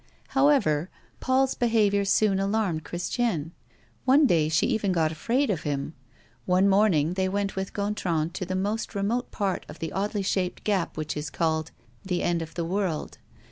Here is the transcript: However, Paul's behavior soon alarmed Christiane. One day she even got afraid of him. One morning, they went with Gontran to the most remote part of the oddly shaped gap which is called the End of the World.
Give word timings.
However, 0.29 0.89
Paul's 1.19 1.53
behavior 1.53 2.05
soon 2.05 2.39
alarmed 2.39 2.83
Christiane. 2.83 3.51
One 4.03 4.25
day 4.25 4.49
she 4.49 4.65
even 4.65 4.91
got 4.91 5.11
afraid 5.11 5.51
of 5.51 5.61
him. 5.61 5.93
One 6.47 6.67
morning, 6.67 7.13
they 7.13 7.29
went 7.29 7.55
with 7.55 7.71
Gontran 7.73 8.31
to 8.31 8.43
the 8.43 8.55
most 8.55 8.95
remote 8.95 9.29
part 9.29 9.63
of 9.69 9.77
the 9.77 9.91
oddly 9.91 10.23
shaped 10.23 10.63
gap 10.63 10.97
which 10.97 11.15
is 11.15 11.29
called 11.29 11.69
the 12.03 12.23
End 12.23 12.41
of 12.41 12.55
the 12.55 12.65
World. 12.65 13.19